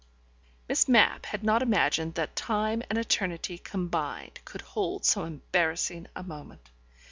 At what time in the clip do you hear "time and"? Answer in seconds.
2.35-2.97